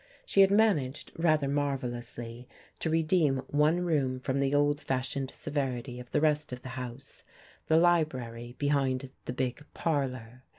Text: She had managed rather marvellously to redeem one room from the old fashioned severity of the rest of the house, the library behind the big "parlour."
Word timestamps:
She 0.25 0.41
had 0.41 0.49
managed 0.49 1.11
rather 1.15 1.47
marvellously 1.47 2.47
to 2.79 2.89
redeem 2.89 3.37
one 3.49 3.81
room 3.81 4.19
from 4.19 4.39
the 4.39 4.55
old 4.55 4.79
fashioned 4.81 5.29
severity 5.29 5.99
of 5.99 6.09
the 6.09 6.19
rest 6.19 6.51
of 6.51 6.63
the 6.63 6.69
house, 6.69 7.23
the 7.67 7.77
library 7.77 8.55
behind 8.57 9.11
the 9.25 9.33
big 9.33 9.63
"parlour." 9.75 10.41